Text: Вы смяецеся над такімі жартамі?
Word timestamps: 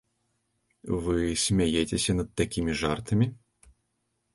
Вы 1.03 1.19
смяецеся 1.45 2.11
над 2.21 2.29
такімі 2.43 2.71
жартамі? 2.85 3.33